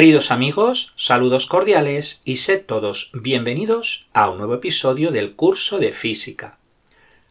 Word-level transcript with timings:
Queridos 0.00 0.30
amigos, 0.30 0.94
saludos 0.96 1.44
cordiales 1.44 2.22
y 2.24 2.36
sed 2.36 2.64
todos 2.64 3.10
bienvenidos 3.12 4.08
a 4.14 4.30
un 4.30 4.38
nuevo 4.38 4.54
episodio 4.54 5.10
del 5.10 5.34
curso 5.34 5.78
de 5.78 5.92
física. 5.92 6.56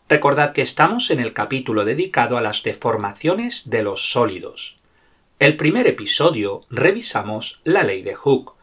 Recordad 0.08 0.54
que 0.54 0.62
estamos 0.62 1.10
en 1.10 1.20
el 1.20 1.34
capítulo 1.34 1.84
dedicado 1.84 2.38
a 2.38 2.42
las 2.42 2.62
deformaciones 2.62 3.72
de 3.72 3.82
los 3.82 4.12
sólidos. 4.12 4.78
El 5.40 5.58
primer 5.58 5.88
episodio 5.88 6.62
revisamos 6.70 7.60
la 7.64 7.82
ley 7.82 8.04
de 8.04 8.14
Hooke, 8.14 8.54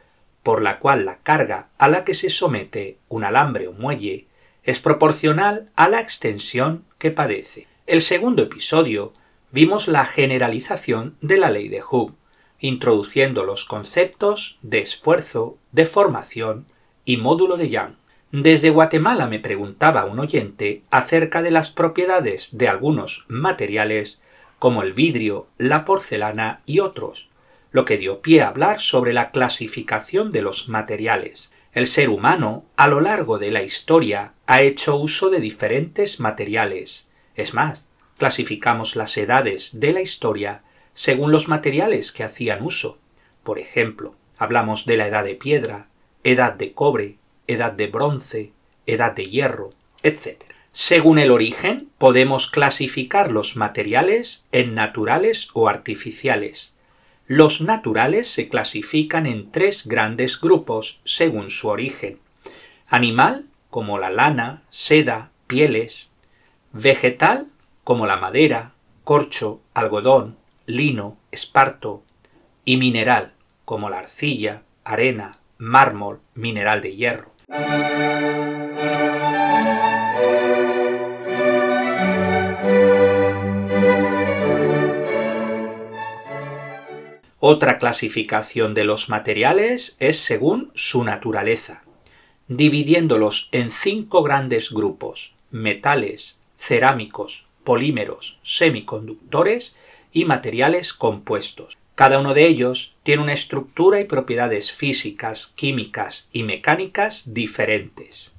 por 0.45 0.63
la 0.63 0.79
cual 0.79 1.05
la 1.05 1.19
carga 1.25 1.71
a 1.77 1.89
la 1.89 2.05
que 2.05 2.15
se 2.15 2.31
somete 2.31 2.99
un 3.09 3.25
alambre 3.25 3.67
o 3.67 3.73
muelle 3.73 4.29
es 4.63 4.79
proporcional 4.79 5.73
a 5.75 5.89
la 5.89 5.99
extensión 5.99 6.85
que 6.99 7.11
padece. 7.11 7.67
El 7.89 8.01
segundo 8.01 8.45
episodio 8.45 9.13
vimos 9.51 9.89
la 9.89 10.07
generalización 10.07 11.17
de 11.21 11.39
la 11.39 11.51
ley 11.51 11.69
de 11.69 11.81
Hooke, 11.81 12.15
introduciendo 12.61 13.45
los 13.45 13.65
conceptos 13.65 14.59
de 14.63 14.81
esfuerzo, 14.81 15.59
deformación 15.73 16.67
y 17.05 17.17
módulo 17.17 17.57
de 17.57 17.69
Young. 17.69 17.95
Desde 18.33 18.71
Guatemala 18.71 19.29
me 19.29 19.39
preguntaba 19.39 20.05
un 20.05 20.19
oyente 20.19 20.83
acerca 20.91 21.43
de 21.43 21.51
las 21.51 21.71
propiedades 21.71 22.57
de 22.59 22.69
algunos 22.69 23.25
materiales 23.29 24.21
como 24.59 24.83
el 24.83 24.93
vidrio, 24.93 25.49
la 25.59 25.85
porcelana 25.85 26.63
y 26.67 26.81
otros, 26.81 27.29
lo 27.71 27.85
que 27.85 27.99
dio 27.99 28.21
pie 28.23 28.43
a 28.43 28.49
hablar 28.49 28.81
sobre 28.81 29.13
la 29.13 29.31
clasificación 29.31 30.33
de 30.33 30.43
los 30.43 30.69
materiales. 30.69 31.53
El 31.73 31.87
ser 31.87 32.09
humano, 32.09 32.65
a 32.77 32.89
lo 32.89 33.01
largo 33.01 33.39
de 33.39 33.51
la 33.51 33.63
historia, 33.63 34.33
ha 34.47 34.63
hecho 34.63 34.97
uso 34.97 35.29
de 35.29 35.41
diferentes 35.41 36.21
materiales. 36.21 37.09
Es 37.35 37.53
más, 37.53 37.87
clasificamos 38.17 38.97
las 38.97 39.17
edades 39.19 39.79
de 39.79 39.93
la 39.93 40.01
historia 40.01 40.63
según 40.97 41.31
los 41.31 41.47
materiales 41.47 42.11
que 42.11 42.25
hacían 42.25 42.63
uso. 42.63 42.99
Por 43.45 43.59
ejemplo, 43.59 44.17
hablamos 44.39 44.87
de 44.87 44.97
la 44.97 45.07
edad 45.07 45.25
de 45.25 45.35
piedra, 45.35 45.89
edad 46.25 46.55
de 46.55 46.73
cobre, 46.73 47.19
edad 47.47 47.73
de 47.73 47.87
bronce, 47.87 48.53
edad 48.87 49.13
de 49.13 49.27
hierro, 49.27 49.71
etc. 50.03 50.43
Según 50.73 51.19
el 51.19 51.31
origen, 51.31 51.91
podemos 51.99 52.51
clasificar 52.51 53.31
los 53.31 53.57
materiales 53.57 54.47
en 54.53 54.75
naturales 54.75 55.51
o 55.53 55.69
artificiales. 55.69 56.75
Los 57.27 57.61
naturales 57.61 58.27
se 58.27 58.49
clasifican 58.49 59.27
en 59.27 59.51
tres 59.53 59.87
grandes 59.87 60.41
grupos 60.41 61.03
según 61.05 61.51
su 61.51 61.69
origen. 61.69 62.21
Animal, 62.89 63.45
como 63.69 63.99
la 63.99 64.09
lana, 64.09 64.63
seda, 64.71 65.31
pieles. 65.47 66.15
Vegetal, 66.73 67.49
como 67.85 68.07
la 68.07 68.17
madera, 68.17 68.73
corcho, 69.05 69.61
algodón, 69.75 70.39
lino, 70.67 71.17
esparto, 71.31 72.03
y 72.65 72.77
mineral, 72.77 73.33
como 73.65 73.89
la 73.89 74.01
arcilla, 74.01 74.63
arena, 74.85 75.41
mármol, 75.59 76.21
mineral 76.35 76.83
de 76.83 76.97
hierro. 76.97 77.31
Otra 87.39 87.79
clasificación 87.79 88.75
de 88.75 88.85
los 88.85 89.09
materiales 89.09 89.97
es 90.01 90.19
según 90.19 90.73
su 90.75 91.05
naturaleza, 91.05 91.85
dividiéndolos 92.49 93.49
en 93.53 93.71
cinco 93.71 94.25
grandes 94.25 94.73
grupos 94.73 95.37
metales, 95.53 96.41
cerámicos, 96.57 97.47
polímeros, 97.63 98.41
semiconductores 98.43 99.77
y 100.17 100.25
materiales 100.25 100.95
compuestos. 100.95 101.77
Cada 101.95 102.19
uno 102.19 102.33
de 102.33 102.47
ellos 102.47 102.97
tiene 103.03 103.23
una 103.23 103.35
estructura 103.35 104.01
y 104.01 104.05
propiedades 104.05 104.73
físicas, 104.73 105.47
químicas 105.47 106.31
y 106.33 106.43
mecánicas 106.43 107.35
diferentes. 107.35 108.35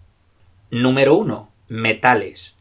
Número 0.72 1.14
1. 1.14 1.52
Metales. 1.68 2.58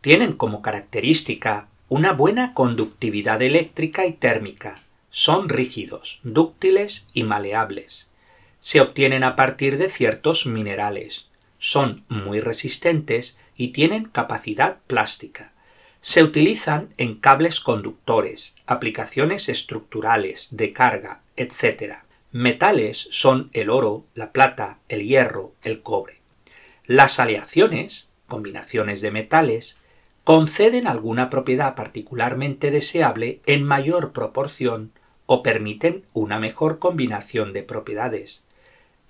Tienen 0.00 0.34
como 0.34 0.62
característica 0.62 1.66
una 1.88 2.12
buena 2.12 2.54
conductividad 2.54 3.42
eléctrica 3.42 4.06
y 4.06 4.12
térmica. 4.12 4.80
Son 5.10 5.48
rígidos, 5.48 6.20
dúctiles 6.22 7.10
y 7.12 7.24
maleables. 7.24 8.12
Se 8.60 8.80
obtienen 8.80 9.24
a 9.24 9.34
partir 9.34 9.78
de 9.78 9.88
ciertos 9.88 10.46
minerales. 10.46 11.26
Son 11.58 12.04
muy 12.08 12.38
resistentes 12.38 13.36
y 13.56 13.68
tienen 13.72 14.04
capacidad 14.04 14.76
plástica. 14.86 15.50
Se 16.00 16.22
utilizan 16.22 16.94
en 16.96 17.16
cables 17.16 17.60
conductores, 17.60 18.56
aplicaciones 18.66 19.50
estructurales, 19.50 20.48
de 20.56 20.72
carga, 20.72 21.22
etc. 21.36 21.98
Metales 22.32 23.08
son 23.10 23.50
el 23.52 23.68
oro, 23.68 24.06
la 24.14 24.32
plata, 24.32 24.78
el 24.88 25.06
hierro, 25.06 25.52
el 25.62 25.82
cobre. 25.82 26.20
Las 26.86 27.20
aleaciones, 27.20 28.12
combinaciones 28.26 29.02
de 29.02 29.10
metales, 29.10 29.80
conceden 30.24 30.86
alguna 30.86 31.28
propiedad 31.28 31.74
particularmente 31.74 32.70
deseable 32.70 33.40
en 33.44 33.64
mayor 33.64 34.12
proporción 34.12 34.92
o 35.26 35.42
permiten 35.42 36.04
una 36.14 36.38
mejor 36.38 36.78
combinación 36.78 37.52
de 37.52 37.62
propiedades. 37.62 38.44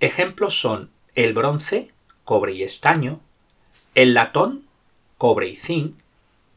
Ejemplos 0.01 0.59
son 0.59 0.89
el 1.15 1.33
bronce, 1.33 1.91
cobre 2.25 2.53
y 2.53 2.63
estaño, 2.63 3.21
el 3.95 4.13
latón, 4.13 4.65
cobre 5.17 5.47
y 5.47 5.55
zinc, 5.55 5.95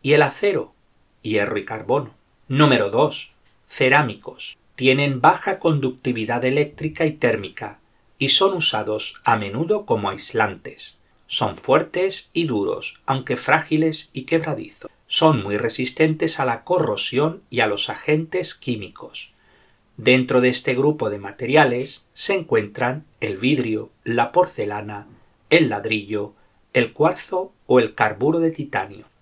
y 0.05 0.13
el 0.13 0.23
acero, 0.23 0.75
hierro 1.23 1.57
y 1.57 1.65
carbono. 1.65 2.15
Número 2.47 2.91
2. 2.91 3.33
Cerámicos. 3.67 4.59
Tienen 4.75 5.23
baja 5.23 5.59
conductividad 5.59 6.45
eléctrica 6.45 7.07
y 7.07 7.13
térmica 7.13 7.81
y 8.19 8.29
son 8.29 8.53
usados 8.53 9.23
a 9.25 9.37
menudo 9.37 9.87
como 9.87 10.11
aislantes. 10.11 11.01
Son 11.27 11.57
fuertes 11.57 12.29
y 12.35 12.45
duros, 12.45 13.01
aunque 13.07 13.39
frágiles 13.39 14.11
y 14.13 14.25
quebradizos. 14.25 14.91
Son 15.07 15.43
muy 15.43 15.57
resistentes 15.57 16.39
a 16.39 16.45
la 16.45 16.65
corrosión 16.65 17.43
y 17.49 17.61
a 17.61 17.67
los 17.67 17.89
agentes 17.89 18.55
químicos. 18.55 19.33
Dentro 19.97 20.43
de 20.43 20.51
este 20.51 20.75
grupo 20.75 21.09
de 21.09 21.19
materiales 21.19 22.09
se 22.13 22.35
encuentran 22.35 23.07
el 23.21 23.39
vidrio, 23.39 23.89
la 24.05 24.33
porcelana, 24.33 25.07
el 25.49 25.71
ladrillo, 25.71 26.35
el 26.75 26.93
cuarzo 26.93 27.55
o 27.65 27.79
el 27.79 27.95
carburo 27.95 28.39
de 28.39 28.51
titanio. 28.51 29.14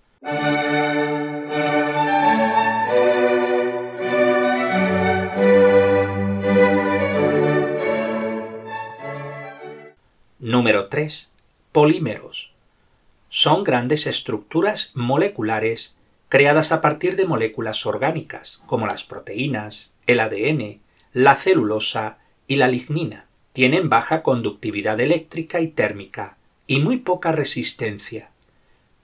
Número 10.39 10.87
3. 10.87 11.31
Polímeros. 11.73 12.53
Son 13.27 13.65
grandes 13.65 14.07
estructuras 14.07 14.93
moleculares 14.95 15.97
creadas 16.29 16.71
a 16.71 16.79
partir 16.79 17.17
de 17.17 17.25
moléculas 17.25 17.85
orgánicas, 17.85 18.63
como 18.65 18.87
las 18.87 19.03
proteínas, 19.03 19.93
el 20.07 20.21
ADN, 20.21 20.79
la 21.11 21.35
celulosa 21.35 22.19
y 22.47 22.55
la 22.55 22.69
lignina. 22.69 23.27
Tienen 23.51 23.89
baja 23.89 24.21
conductividad 24.23 25.01
eléctrica 25.01 25.59
y 25.59 25.67
térmica 25.67 26.37
y 26.65 26.79
muy 26.79 26.99
poca 26.99 27.33
resistencia 27.33 28.32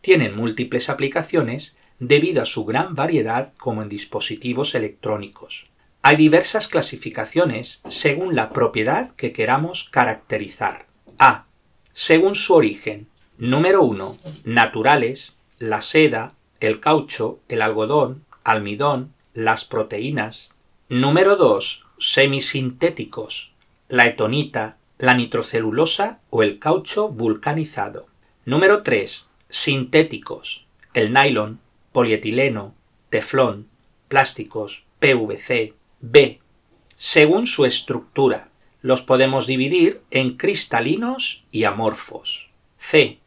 tienen 0.01 0.35
múltiples 0.35 0.89
aplicaciones 0.89 1.77
debido 1.99 2.41
a 2.41 2.45
su 2.45 2.65
gran 2.65 2.95
variedad 2.95 3.53
como 3.57 3.81
en 3.81 3.89
dispositivos 3.89 4.75
electrónicos. 4.75 5.69
Hay 6.01 6.15
diversas 6.15 6.67
clasificaciones 6.67 7.83
según 7.87 8.35
la 8.35 8.51
propiedad 8.51 9.11
que 9.15 9.33
queramos 9.33 9.89
caracterizar. 9.91 10.87
A. 11.17 11.45
Según 11.91 12.35
su 12.35 12.53
origen. 12.53 13.07
Número 13.37 13.83
1. 13.83 14.17
Naturales, 14.45 15.41
la 15.59 15.81
seda, 15.81 16.35
el 16.61 16.79
caucho, 16.79 17.39
el 17.49 17.61
algodón, 17.61 18.25
almidón, 18.43 19.13
las 19.33 19.65
proteínas. 19.65 20.55
Número 20.87 21.35
2. 21.35 21.85
Semisintéticos, 21.99 23.53
la 23.89 24.07
etonita, 24.07 24.77
la 24.97 25.13
nitrocelulosa 25.13 26.21
o 26.29 26.43
el 26.43 26.59
caucho 26.59 27.09
vulcanizado. 27.09 28.07
Número 28.45 28.83
3 28.83 29.28
sintéticos, 29.49 30.67
el 30.93 31.11
nylon, 31.11 31.59
polietileno, 31.91 32.75
teflón, 33.09 33.67
plásticos, 34.07 34.85
PVC, 34.99 35.73
B. 36.01 36.39
Según 36.95 37.47
su 37.47 37.65
estructura, 37.65 38.49
los 38.81 39.01
podemos 39.01 39.47
dividir 39.47 40.01
en 40.11 40.37
cristalinos 40.37 41.45
y 41.51 41.63
amorfos. 41.63 42.51
C. 42.77 43.19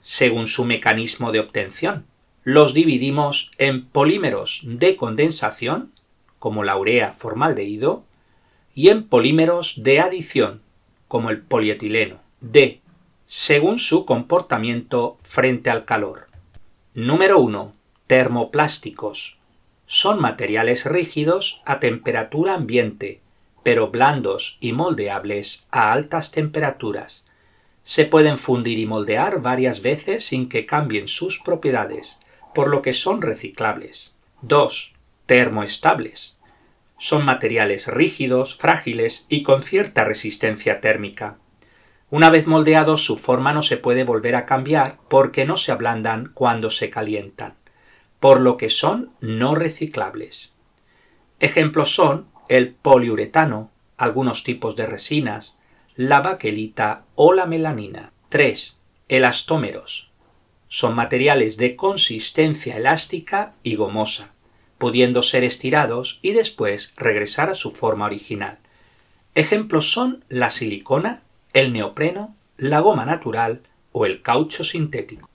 Según 0.00 0.46
su 0.46 0.64
mecanismo 0.64 1.32
de 1.32 1.40
obtención, 1.40 2.06
los 2.42 2.74
dividimos 2.74 3.50
en 3.58 3.86
polímeros 3.86 4.62
de 4.64 4.96
condensación, 4.96 5.92
como 6.38 6.62
la 6.62 6.76
urea 6.76 7.12
formaldehído, 7.12 8.04
y 8.74 8.88
en 8.88 9.08
polímeros 9.08 9.82
de 9.82 10.00
adición, 10.00 10.62
como 11.08 11.30
el 11.30 11.40
polietileno. 11.40 12.20
D 12.40 12.82
según 13.26 13.78
su 13.78 14.06
comportamiento 14.06 15.18
frente 15.22 15.70
al 15.70 15.84
calor. 15.84 16.28
Número 16.94 17.38
1. 17.40 17.72
Termoplásticos. 18.06 19.38
Son 19.86 20.20
materiales 20.20 20.86
rígidos 20.86 21.62
a 21.66 21.80
temperatura 21.80 22.54
ambiente 22.54 23.20
pero 23.64 23.88
blandos 23.88 24.58
y 24.60 24.72
moldeables 24.72 25.66
a 25.72 25.92
altas 25.92 26.30
temperaturas. 26.30 27.24
Se 27.82 28.04
pueden 28.04 28.38
fundir 28.38 28.78
y 28.78 28.86
moldear 28.86 29.40
varias 29.40 29.82
veces 29.82 30.24
sin 30.24 30.48
que 30.48 30.66
cambien 30.66 31.08
sus 31.08 31.40
propiedades, 31.40 32.20
por 32.54 32.68
lo 32.68 32.82
que 32.82 32.92
son 32.92 33.20
reciclables. 33.20 34.14
2. 34.42 34.94
Termoestables. 35.26 36.40
Son 36.98 37.24
materiales 37.24 37.88
rígidos, 37.88 38.54
frágiles 38.54 39.26
y 39.28 39.42
con 39.42 39.62
cierta 39.62 40.04
resistencia 40.04 40.80
térmica. 40.80 41.38
Una 42.10 42.30
vez 42.30 42.46
moldeados 42.46 43.04
su 43.04 43.16
forma 43.16 43.52
no 43.52 43.62
se 43.62 43.76
puede 43.76 44.04
volver 44.04 44.36
a 44.36 44.44
cambiar 44.44 44.98
porque 45.08 45.44
no 45.44 45.56
se 45.56 45.72
ablandan 45.72 46.30
cuando 46.34 46.70
se 46.70 46.90
calientan, 46.90 47.54
por 48.20 48.40
lo 48.40 48.56
que 48.56 48.70
son 48.70 49.12
no 49.20 49.54
reciclables. 49.54 50.56
Ejemplos 51.40 51.94
son 51.94 52.28
el 52.48 52.72
poliuretano, 52.74 53.70
algunos 53.96 54.44
tipos 54.44 54.76
de 54.76 54.86
resinas, 54.86 55.60
la 55.96 56.20
baquelita 56.20 57.04
o 57.14 57.32
la 57.32 57.46
melanina. 57.46 58.12
3. 58.28 58.80
Elastómeros. 59.08 60.10
Son 60.68 60.94
materiales 60.94 61.56
de 61.56 61.76
consistencia 61.76 62.76
elástica 62.76 63.54
y 63.62 63.76
gomosa, 63.76 64.32
pudiendo 64.78 65.22
ser 65.22 65.44
estirados 65.44 66.18
y 66.20 66.32
después 66.32 66.94
regresar 66.96 67.50
a 67.50 67.54
su 67.54 67.70
forma 67.70 68.06
original. 68.06 68.58
Ejemplos 69.34 69.92
son 69.92 70.24
la 70.28 70.50
silicona, 70.50 71.22
el 71.54 71.72
neopreno, 71.72 72.34
la 72.56 72.80
goma 72.80 73.06
natural 73.06 73.62
o 73.92 74.06
el 74.06 74.22
caucho 74.22 74.64
sintético. 74.64 75.30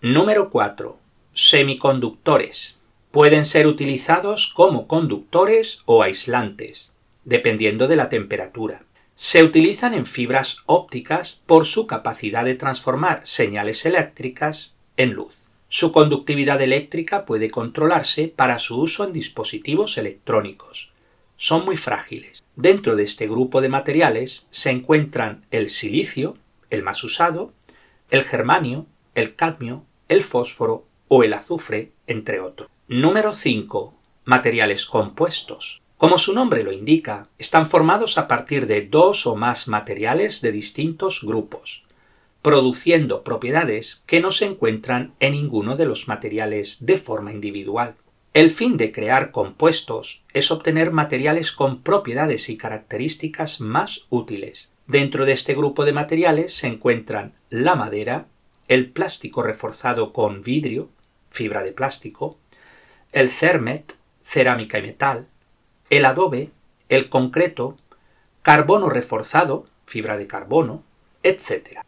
Número 0.00 0.48
4. 0.48 0.98
Semiconductores. 1.34 2.80
Pueden 3.10 3.44
ser 3.44 3.66
utilizados 3.66 4.50
como 4.54 4.86
conductores 4.86 5.82
o 5.84 6.02
aislantes, 6.02 6.94
dependiendo 7.26 7.88
de 7.88 7.96
la 7.96 8.08
temperatura. 8.08 8.84
Se 9.16 9.42
utilizan 9.42 9.92
en 9.92 10.06
fibras 10.06 10.62
ópticas 10.64 11.42
por 11.44 11.66
su 11.66 11.86
capacidad 11.86 12.46
de 12.46 12.54
transformar 12.54 13.20
señales 13.26 13.84
eléctricas 13.84 14.78
en 14.96 15.12
luz. 15.12 15.39
Su 15.72 15.92
conductividad 15.92 16.60
eléctrica 16.60 17.24
puede 17.24 17.48
controlarse 17.48 18.26
para 18.26 18.58
su 18.58 18.80
uso 18.80 19.04
en 19.04 19.12
dispositivos 19.12 19.98
electrónicos. 19.98 20.90
Son 21.36 21.64
muy 21.64 21.76
frágiles. 21.76 22.42
Dentro 22.56 22.96
de 22.96 23.04
este 23.04 23.28
grupo 23.28 23.60
de 23.60 23.68
materiales 23.68 24.48
se 24.50 24.70
encuentran 24.70 25.46
el 25.52 25.68
silicio, 25.68 26.36
el 26.70 26.82
más 26.82 27.04
usado, 27.04 27.52
el 28.10 28.24
germanio, 28.24 28.86
el 29.14 29.36
cadmio, 29.36 29.84
el 30.08 30.24
fósforo 30.24 30.86
o 31.06 31.22
el 31.22 31.34
azufre, 31.34 31.92
entre 32.08 32.40
otros. 32.40 32.68
Número 32.88 33.32
5. 33.32 33.94
Materiales 34.24 34.86
compuestos. 34.86 35.82
Como 35.96 36.18
su 36.18 36.34
nombre 36.34 36.64
lo 36.64 36.72
indica, 36.72 37.28
están 37.38 37.64
formados 37.64 38.18
a 38.18 38.26
partir 38.26 38.66
de 38.66 38.82
dos 38.82 39.24
o 39.24 39.36
más 39.36 39.68
materiales 39.68 40.40
de 40.40 40.50
distintos 40.50 41.20
grupos, 41.22 41.84
produciendo 42.42 43.22
propiedades 43.22 44.02
que 44.06 44.20
no 44.20 44.30
se 44.30 44.46
encuentran 44.46 45.14
en 45.20 45.32
ninguno 45.32 45.76
de 45.76 45.86
los 45.86 46.08
materiales 46.08 46.86
de 46.86 46.96
forma 46.96 47.32
individual. 47.32 47.96
El 48.32 48.50
fin 48.50 48.76
de 48.76 48.92
crear 48.92 49.32
compuestos 49.32 50.22
es 50.32 50.50
obtener 50.50 50.92
materiales 50.92 51.52
con 51.52 51.82
propiedades 51.82 52.48
y 52.48 52.56
características 52.56 53.60
más 53.60 54.06
útiles. 54.08 54.72
Dentro 54.86 55.24
de 55.24 55.32
este 55.32 55.54
grupo 55.54 55.84
de 55.84 55.92
materiales 55.92 56.54
se 56.54 56.68
encuentran 56.68 57.34
la 57.48 57.74
madera, 57.74 58.26
el 58.68 58.90
plástico 58.90 59.42
reforzado 59.42 60.12
con 60.12 60.42
vidrio, 60.42 60.88
fibra 61.30 61.62
de 61.62 61.72
plástico, 61.72 62.38
el 63.12 63.28
cermet, 63.28 63.98
cerámica 64.22 64.78
y 64.78 64.82
metal, 64.82 65.26
el 65.90 66.04
adobe, 66.04 66.50
el 66.88 67.08
concreto, 67.08 67.76
carbono 68.42 68.88
reforzado, 68.88 69.64
fibra 69.86 70.16
de 70.16 70.28
carbono, 70.28 70.84
etc. 71.24 71.80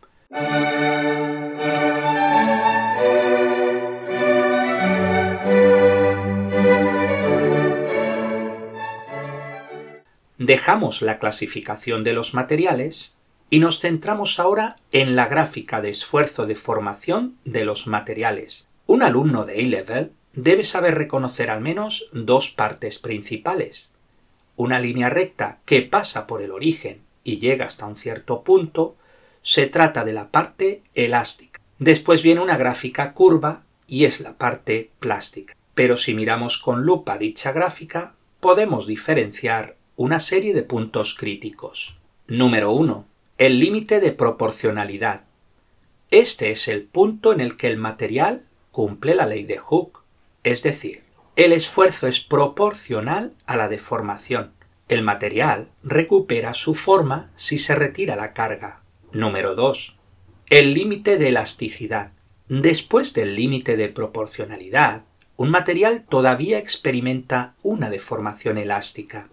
Dejamos 10.39 11.03
la 11.03 11.19
clasificación 11.19 12.03
de 12.03 12.15
los 12.15 12.35
materiales 12.35 13.17
y 13.51 13.59
nos 13.59 13.81
centramos 13.81 14.41
ahora 14.41 14.77
en 14.91 15.17
la 15.17 15.27
gráfica 15.27 15.83
de 15.83 15.91
esfuerzo 15.91 16.47
de 16.47 16.55
formación 16.55 17.37
de 17.45 17.65
los 17.65 17.87
materiales. 17.87 18.69
Un 18.87 19.03
alumno 19.03 19.45
de 19.45 19.55
A-Level 19.61 20.13
debe 20.33 20.65
saber 20.65 20.97
reconocer 20.97 21.51
al 21.51 21.61
menos 21.61 22.09
dos 22.13 22.51
partes 22.51 22.99
principales. 22.99 23.93
Una 24.57 24.79
línea 24.79 25.11
recta 25.11 25.61
que 25.65 25.83
pasa 25.83 26.27
por 26.27 26.43
el 26.43 26.51
origen 26.51 27.03
y 27.23 27.39
llega 27.39 27.67
hasta 27.67 27.87
un 27.87 27.97
cierto 27.97 28.43
punto 28.43 28.97
se 29.43 29.67
trata 29.67 30.05
de 30.05 30.13
la 30.13 30.31
parte 30.31 30.83
elástica. 30.95 31.61
Después 31.79 32.23
viene 32.23 32.41
una 32.41 32.57
gráfica 32.57 33.13
curva 33.13 33.65
y 33.87 34.05
es 34.05 34.21
la 34.21 34.39
parte 34.39 34.91
plástica. 35.01 35.55
Pero 35.75 35.97
si 35.97 36.15
miramos 36.15 36.59
con 36.59 36.83
lupa 36.83 37.19
dicha 37.19 37.53
gráfica, 37.53 38.15
podemos 38.41 38.87
diferenciar 38.87 39.77
una 39.97 40.21
serie 40.21 40.55
de 40.55 40.63
puntos 40.63 41.15
críticos. 41.15 41.99
Número 42.27 42.73
1 42.73 43.13
el 43.39 43.59
límite 43.59 43.99
de 43.99 44.13
proporcionalidad. 44.13 45.25
Este 46.13 46.53
es 46.53 46.69
el 46.69 46.85
punto 46.85 47.33
en 47.33 47.41
el 47.41 47.57
que 47.57 47.67
el 47.67 47.77
material 47.77 48.45
cumple 48.71 49.17
la 49.17 49.27
ley 49.27 49.43
de 49.43 49.59
Hooke, 49.59 49.99
es 50.45 50.63
decir, 50.63 51.03
el 51.35 51.53
esfuerzo 51.53 52.07
es 52.07 52.21
proporcional 52.21 53.35
a 53.47 53.57
la 53.57 53.67
deformación. 53.67 54.53
El 54.89 55.03
material 55.03 55.71
recupera 55.83 56.55
su 56.55 56.77
forma 56.77 57.33
si 57.35 57.59
se 57.59 57.75
retira 57.75 58.15
la 58.15 58.33
carga. 58.33 58.82
Número 59.15 59.55
2. 59.55 59.99
El 60.49 60.73
límite 60.73 61.19
de 61.19 61.29
elasticidad. 61.29 62.13
Después 62.49 63.13
del 63.13 63.37
límite 63.37 63.77
de 63.77 63.91
proporcionalidad, 63.91 65.03
un 65.37 65.51
material 65.51 66.07
todavía 66.09 66.59
experimenta 66.59 67.55
una 67.63 67.91
deformación 67.91 68.57
elástica. 68.57 69.29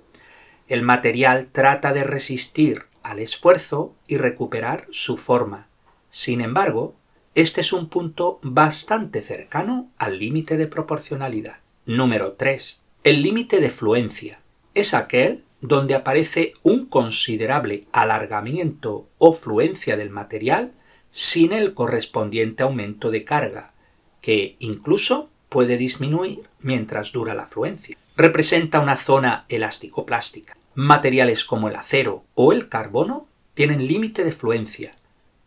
El 0.67 0.81
material 0.81 1.47
trata 1.53 1.93
de 1.93 2.03
resistir 2.03 2.87
al 3.03 3.19
esfuerzo 3.19 3.95
y 4.05 4.17
recuperar 4.17 4.85
su 4.91 5.15
forma. 5.15 5.69
Sin 6.09 6.41
embargo, 6.41 6.95
este 7.33 7.61
es 7.61 7.71
un 7.71 7.87
punto 7.87 8.39
bastante 8.43 9.21
cercano 9.21 9.89
al 9.97 10.19
límite 10.19 10.57
de 10.57 10.67
proporcionalidad. 10.67 11.59
Número 11.85 12.33
3. 12.33 12.83
El 13.05 13.23
límite 13.23 13.61
de 13.61 13.69
fluencia 13.69 14.41
es 14.73 14.93
aquel 14.93 15.45
donde 15.61 15.95
aparece 15.95 16.53
un 16.63 16.85
considerable 16.85 17.85
alargamiento 17.91 19.09
o 19.17 19.33
fluencia 19.33 19.97
del 19.97 20.09
material 20.09 20.73
sin 21.11 21.53
el 21.53 21.73
correspondiente 21.73 22.63
aumento 22.63 23.11
de 23.11 23.23
carga, 23.23 23.73
que 24.21 24.55
incluso 24.59 25.29
puede 25.49 25.77
disminuir 25.77 26.47
mientras 26.59 27.11
dura 27.11 27.33
la 27.33 27.47
fluencia. 27.47 27.97
Representa 28.15 28.79
una 28.79 28.95
zona 28.95 29.45
elástico-plástica. 29.49 30.57
Materiales 30.75 31.43
como 31.45 31.67
el 31.67 31.75
acero 31.75 32.23
o 32.35 32.53
el 32.53 32.69
carbono 32.69 33.27
tienen 33.53 33.87
límite 33.87 34.23
de 34.23 34.31
fluencia, 34.31 34.95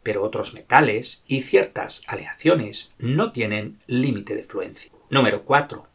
pero 0.02 0.22
otros 0.22 0.52
metales 0.52 1.22
y 1.26 1.42
ciertas 1.42 2.02
aleaciones 2.08 2.92
no 2.98 3.32
tienen 3.32 3.78
límite 3.86 4.34
de 4.34 4.42
fluencia. 4.42 4.90
Número 5.10 5.44
4. 5.44 5.86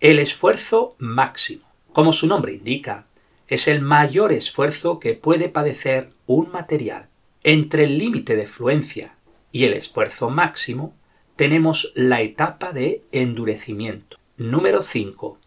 El 0.00 0.18
esfuerzo 0.18 0.96
máximo. 0.98 1.64
Como 1.92 2.12
su 2.12 2.26
nombre 2.26 2.52
indica, 2.52 3.06
es 3.48 3.68
el 3.68 3.80
mayor 3.80 4.32
esfuerzo 4.32 4.98
que 4.98 5.14
puede 5.14 5.48
padecer 5.48 6.10
un 6.26 6.50
material. 6.50 7.08
Entre 7.42 7.84
el 7.84 7.98
límite 7.98 8.36
de 8.36 8.46
fluencia 8.46 9.16
y 9.52 9.64
el 9.64 9.74
esfuerzo 9.74 10.30
máximo 10.30 10.94
tenemos 11.36 11.92
la 11.94 12.22
etapa 12.22 12.72
de 12.72 13.02
endurecimiento. 13.12 14.18
Número 14.36 14.82
5. 14.82 15.38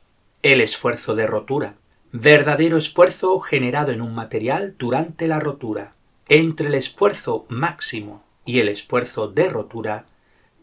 El 0.44 0.62
esfuerzo 0.62 1.16
de 1.16 1.28
rotura 1.28 1.76
verdadero 2.12 2.78
esfuerzo 2.78 3.38
generado 3.40 3.92
en 3.92 4.02
un 4.02 4.16
material 4.16 4.76
durante 4.78 5.28
la 5.28 5.40
rotura. 5.40 5.94
Entre 6.30 6.68
el 6.68 6.76
esfuerzo 6.76 7.46
máximo 7.50 8.24
y 8.46 8.60
el 8.60 8.70
esfuerzo 8.70 9.28
de 9.28 9.50
rotura 9.50 10.06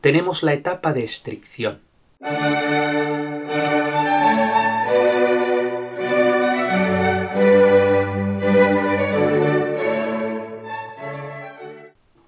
tenemos 0.00 0.42
la 0.42 0.54
etapa 0.54 0.92
de 0.92 1.04
estricción. 1.04 1.80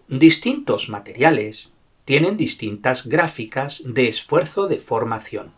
Distintos 0.09 0.89
materiales 0.89 1.75
tienen 2.05 2.37
distintas 2.37 3.09
gráficas 3.09 3.83
de 3.85 4.07
esfuerzo 4.07 4.69
de 4.69 4.79
formación. 4.79 5.53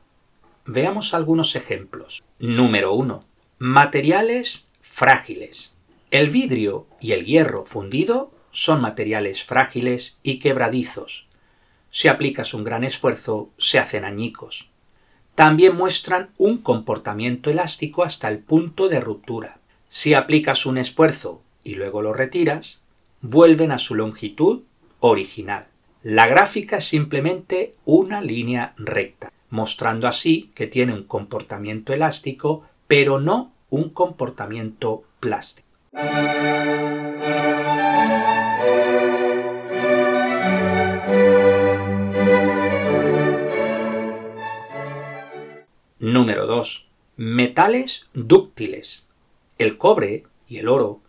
Veamos 0.64 1.12
algunos 1.12 1.54
ejemplos. 1.54 2.22
Número 2.38 2.94
1. 2.94 3.24
Materiales 3.58 4.70
frágiles. 4.80 5.76
El 6.10 6.30
vidrio 6.30 6.86
y 6.98 7.12
el 7.12 7.26
hierro 7.26 7.66
fundido 7.66 8.32
son 8.50 8.80
materiales 8.80 9.44
frágiles 9.44 10.18
y 10.22 10.38
quebradizos. 10.38 11.28
Si 11.90 12.08
aplicas 12.08 12.54
un 12.54 12.64
gran 12.64 12.84
esfuerzo, 12.84 13.50
se 13.58 13.78
hacen 13.78 14.06
añicos. 14.06 14.70
También 15.34 15.76
muestran 15.76 16.30
un 16.38 16.56
comportamiento 16.62 17.50
elástico 17.50 18.02
hasta 18.02 18.28
el 18.28 18.38
punto 18.38 18.88
de 18.88 19.00
ruptura. 19.00 19.60
Si 19.88 20.14
aplicas 20.14 20.64
un 20.64 20.78
esfuerzo 20.78 21.42
y 21.62 21.74
luego 21.74 22.00
lo 22.00 22.14
retiras, 22.14 22.87
vuelven 23.20 23.72
a 23.72 23.78
su 23.78 23.94
longitud 23.94 24.62
original. 25.00 25.66
La 26.02 26.26
gráfica 26.26 26.76
es 26.76 26.84
simplemente 26.84 27.74
una 27.84 28.20
línea 28.20 28.74
recta, 28.76 29.32
mostrando 29.50 30.06
así 30.06 30.52
que 30.54 30.66
tiene 30.66 30.94
un 30.94 31.04
comportamiento 31.04 31.92
elástico, 31.92 32.64
pero 32.86 33.20
no 33.20 33.52
un 33.70 33.90
comportamiento 33.90 35.04
plástico. 35.20 35.68
Número 45.98 46.46
2. 46.46 46.88
Metales 47.16 48.08
dúctiles. 48.14 49.08
El 49.58 49.76
cobre 49.76 50.24
y 50.46 50.58
el 50.58 50.68
oro 50.68 51.00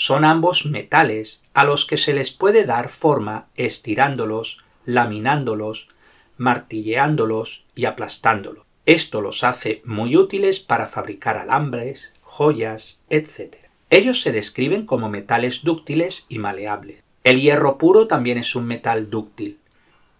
son 0.00 0.24
ambos 0.24 0.64
metales 0.64 1.42
a 1.54 1.64
los 1.64 1.84
que 1.84 1.96
se 1.96 2.14
les 2.14 2.30
puede 2.30 2.64
dar 2.64 2.88
forma 2.88 3.48
estirándolos, 3.56 4.58
laminándolos, 4.84 5.88
martilleándolos 6.36 7.64
y 7.74 7.86
aplastándolos. 7.86 8.64
Esto 8.86 9.20
los 9.20 9.42
hace 9.42 9.82
muy 9.84 10.16
útiles 10.16 10.60
para 10.60 10.86
fabricar 10.86 11.36
alambres, 11.36 12.14
joyas, 12.22 13.02
etc. 13.10 13.56
Ellos 13.90 14.20
se 14.20 14.30
describen 14.30 14.86
como 14.86 15.08
metales 15.08 15.64
dúctiles 15.64 16.26
y 16.28 16.38
maleables. 16.38 17.02
El 17.24 17.40
hierro 17.40 17.76
puro 17.76 18.06
también 18.06 18.38
es 18.38 18.54
un 18.54 18.66
metal 18.66 19.10
dúctil. 19.10 19.58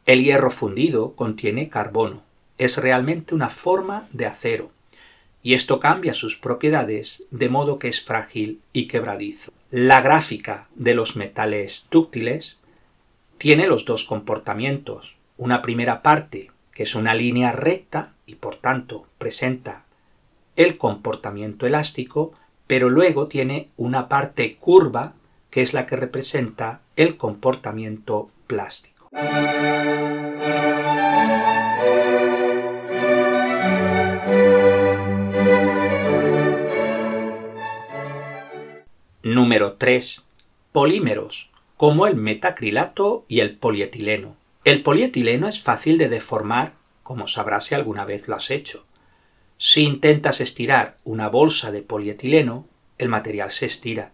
El 0.06 0.24
hierro 0.24 0.50
fundido 0.50 1.14
contiene 1.14 1.68
carbono. 1.68 2.24
Es 2.58 2.78
realmente 2.78 3.32
una 3.32 3.48
forma 3.48 4.08
de 4.10 4.26
acero. 4.26 4.72
Y 5.40 5.54
esto 5.54 5.78
cambia 5.78 6.14
sus 6.14 6.36
propiedades 6.36 7.28
de 7.30 7.48
modo 7.48 7.78
que 7.78 7.86
es 7.86 8.02
frágil 8.02 8.60
y 8.72 8.88
quebradizo. 8.88 9.52
La 9.70 10.00
gráfica 10.00 10.66
de 10.76 10.94
los 10.94 11.14
metales 11.14 11.88
dúctiles 11.90 12.62
tiene 13.36 13.66
los 13.66 13.84
dos 13.84 14.04
comportamientos. 14.04 15.18
Una 15.36 15.60
primera 15.60 16.00
parte, 16.00 16.50
que 16.72 16.84
es 16.84 16.94
una 16.94 17.12
línea 17.12 17.52
recta 17.52 18.14
y 18.24 18.36
por 18.36 18.56
tanto 18.56 19.06
presenta 19.18 19.84
el 20.56 20.78
comportamiento 20.78 21.66
elástico, 21.66 22.32
pero 22.66 22.88
luego 22.88 23.28
tiene 23.28 23.68
una 23.76 24.08
parte 24.08 24.56
curva, 24.56 25.12
que 25.50 25.60
es 25.60 25.74
la 25.74 25.84
que 25.84 25.96
representa 25.96 26.80
el 26.96 27.18
comportamiento 27.18 28.30
plástico. 28.46 29.10
Número 39.24 39.72
3. 39.72 40.28
Polímeros, 40.70 41.50
como 41.76 42.06
el 42.06 42.14
metacrilato 42.14 43.24
y 43.26 43.40
el 43.40 43.56
polietileno. 43.56 44.36
El 44.64 44.84
polietileno 44.84 45.48
es 45.48 45.60
fácil 45.60 45.98
de 45.98 46.08
deformar, 46.08 46.74
como 47.02 47.26
sabrás 47.26 47.66
si 47.66 47.74
alguna 47.74 48.04
vez 48.04 48.28
lo 48.28 48.36
has 48.36 48.52
hecho. 48.52 48.86
Si 49.56 49.82
intentas 49.82 50.40
estirar 50.40 50.98
una 51.02 51.28
bolsa 51.28 51.72
de 51.72 51.82
polietileno, 51.82 52.68
el 52.96 53.08
material 53.08 53.50
se 53.50 53.66
estira 53.66 54.12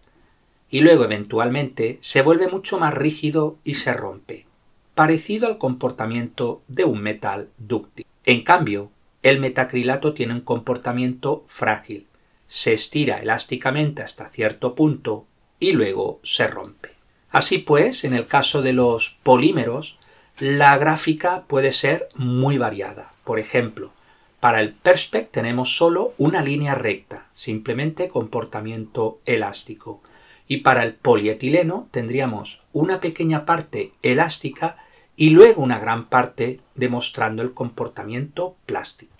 y 0.71 0.81
luego 0.81 1.03
eventualmente 1.03 1.99
se 2.01 2.23
vuelve 2.23 2.47
mucho 2.47 2.79
más 2.79 2.95
rígido 2.95 3.59
y 3.63 3.75
se 3.75 3.93
rompe, 3.93 4.47
parecido 4.95 5.45
al 5.45 5.59
comportamiento 5.59 6.63
de 6.67 6.83
un 6.83 6.99
metal 6.99 7.49
dúctil. 7.59 8.07
En 8.25 8.43
cambio, 8.43 8.89
el 9.21 9.39
metacrilato 9.39 10.15
tiene 10.15 10.33
un 10.33 10.41
comportamiento 10.41 11.43
frágil, 11.45 12.07
se 12.47 12.73
estira 12.73 13.19
elásticamente 13.21 14.01
hasta 14.01 14.27
cierto 14.27 14.75
punto 14.75 15.25
y 15.59 15.71
luego 15.71 16.19
se 16.23 16.47
rompe. 16.47 16.91
Así 17.29 17.57
pues, 17.57 18.03
en 18.03 18.13
el 18.13 18.27
caso 18.27 18.61
de 18.61 18.73
los 18.73 19.17
polímeros, 19.23 19.99
la 20.39 20.77
gráfica 20.77 21.43
puede 21.47 21.71
ser 21.71 22.09
muy 22.15 22.57
variada. 22.57 23.13
Por 23.23 23.39
ejemplo, 23.39 23.91
para 24.39 24.59
el 24.59 24.73
Perspex 24.73 25.31
tenemos 25.31 25.75
solo 25.75 26.13
una 26.17 26.41
línea 26.41 26.75
recta, 26.75 27.27
simplemente 27.33 28.09
comportamiento 28.09 29.19
elástico. 29.25 30.01
Y 30.47 30.57
para 30.57 30.83
el 30.83 30.93
polietileno 30.93 31.87
tendríamos 31.91 32.61
una 32.71 32.99
pequeña 32.99 33.45
parte 33.45 33.93
elástica 34.03 34.77
y 35.15 35.31
luego 35.31 35.63
una 35.63 35.79
gran 35.79 36.09
parte 36.09 36.59
demostrando 36.75 37.41
el 37.41 37.53
comportamiento 37.53 38.55
plástico. 38.65 39.15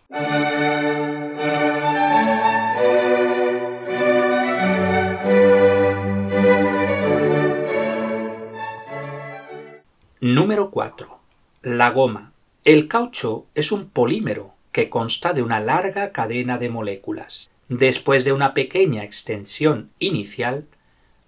Número 10.28 10.72
4. 10.72 11.20
La 11.62 11.92
goma. 11.92 12.34
El 12.64 12.88
caucho 12.88 13.46
es 13.54 13.72
un 13.72 13.92
polímero 13.92 14.56
que 14.72 14.90
consta 14.90 15.34
de 15.34 15.44
una 15.44 15.60
larga 15.60 16.12
cadena 16.12 16.58
de 16.58 16.68
moléculas. 16.68 17.52
Después 17.70 18.26
de 18.26 18.34
una 18.34 18.56
pequeña 18.56 19.04
extensión 19.04 19.92
inicial, 20.00 20.66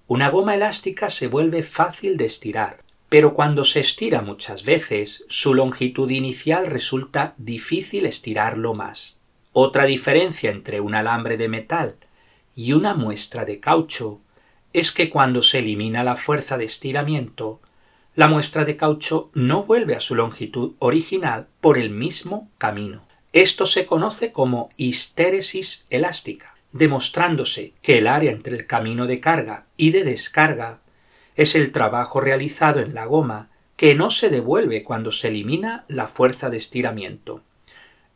una 0.08 0.32
goma 0.32 0.56
elástica 0.56 1.12
se 1.12 1.28
vuelve 1.28 1.62
fácil 1.62 2.18
de 2.18 2.26
estirar, 2.26 2.82
pero 3.08 3.36
cuando 3.36 3.66
se 3.66 3.82
estira 3.82 4.24
muchas 4.24 4.66
veces, 4.66 5.26
su 5.30 5.54
longitud 5.54 6.10
inicial 6.10 6.66
resulta 6.66 7.36
difícil 7.38 8.08
estirarlo 8.08 8.74
más. 8.74 9.20
Otra 9.54 9.86
diferencia 9.86 10.50
entre 10.50 10.82
un 10.82 10.96
alambre 10.96 11.38
de 11.38 11.50
metal 11.50 11.98
y 12.56 12.74
una 12.74 12.96
muestra 12.96 13.46
de 13.46 13.60
caucho 13.60 14.22
es 14.74 14.92
que 14.92 15.12
cuando 15.12 15.44
se 15.44 15.60
elimina 15.60 16.04
la 16.04 16.16
fuerza 16.16 16.58
de 16.58 16.66
estiramiento, 16.66 17.62
la 18.18 18.28
muestra 18.28 18.66
de 18.66 18.76
caucho 18.78 19.30
no 19.36 19.62
vuelve 19.62 19.96
a 19.96 20.00
su 20.00 20.16
longitud 20.16 20.74
original 20.80 21.50
por 21.62 21.78
el 21.78 21.92
mismo 21.92 22.50
camino. 22.58 23.08
Esto 23.32 23.68
se 23.68 23.86
conoce 23.86 24.32
como 24.32 24.72
histéresis 24.76 25.86
elástica, 25.92 26.56
demostrándose 26.72 27.74
que 27.84 28.00
el 28.00 28.08
área 28.08 28.32
entre 28.32 28.56
el 28.56 28.66
camino 28.66 29.06
de 29.06 29.20
carga 29.20 29.68
y 29.78 29.92
de 29.92 30.04
descarga 30.04 30.80
es 31.36 31.54
el 31.54 31.72
trabajo 31.72 32.20
realizado 32.20 32.80
en 32.80 32.96
la 32.96 33.06
goma 33.06 33.52
que 33.76 33.94
no 33.94 34.10
se 34.10 34.32
devuelve 34.32 34.82
cuando 34.82 35.12
se 35.12 35.28
elimina 35.28 35.86
la 35.88 36.08
fuerza 36.08 36.50
de 36.50 36.58
estiramiento. 36.58 37.44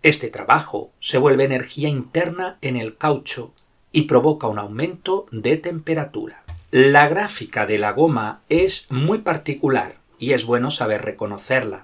Este 0.02 0.32
trabajo 0.32 0.92
se 1.00 1.20
vuelve 1.20 1.44
energía 1.44 1.90
interna 1.90 2.58
en 2.62 2.76
el 2.76 2.98
caucho 2.98 3.54
y 3.92 4.04
provoca 4.04 4.48
un 4.48 4.58
aumento 4.58 5.28
de 5.32 5.58
temperatura. 5.58 6.44
La 6.74 7.10
gráfica 7.10 7.66
de 7.66 7.78
la 7.78 7.92
goma 7.92 8.44
es 8.48 8.90
muy 8.90 9.18
particular 9.18 9.98
y 10.18 10.32
es 10.32 10.46
bueno 10.46 10.72
saber 10.72 11.02
reconocerla. 11.02 11.84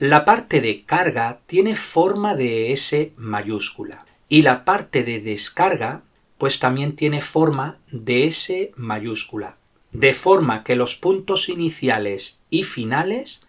La 0.00 0.24
parte 0.24 0.60
de 0.60 0.84
carga 0.84 1.38
tiene 1.46 1.76
forma 1.76 2.34
de 2.34 2.72
S 2.72 3.12
mayúscula 3.16 4.04
y 4.28 4.42
la 4.42 4.64
parte 4.64 5.04
de 5.04 5.20
descarga 5.20 6.02
pues 6.38 6.58
también 6.58 6.96
tiene 6.96 7.20
forma 7.20 7.78
de 7.92 8.26
S 8.26 8.72
mayúscula, 8.74 9.58
de 9.92 10.12
forma 10.12 10.64
que 10.64 10.74
los 10.74 10.96
puntos 10.96 11.48
iniciales 11.48 12.42
y 12.50 12.64
finales 12.64 13.46